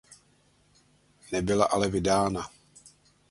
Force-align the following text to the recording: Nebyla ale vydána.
Nebyla 1.31 1.65
ale 1.67 1.87
vydána. 1.89 2.51